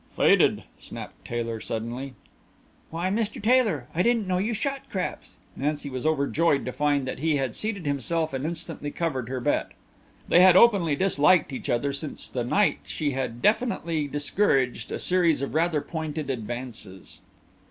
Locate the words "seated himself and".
7.55-8.43